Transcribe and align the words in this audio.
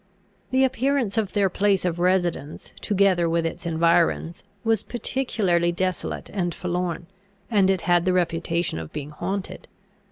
The 0.49 0.63
appearance 0.63 1.15
of 1.15 1.33
their 1.33 1.47
place 1.47 1.85
of 1.85 1.99
residence, 1.99 2.73
together 2.81 3.29
with 3.29 3.45
its 3.45 3.67
environs, 3.67 4.43
was 4.63 4.81
peculiarly 4.81 5.71
desolate 5.71 6.27
and 6.33 6.55
forlorn, 6.55 7.05
and 7.51 7.69
it 7.69 7.81
had 7.81 8.05
the 8.05 8.13
reputation 8.13 8.79
of 8.79 8.91
being 8.91 9.11
haunted. 9.11 9.67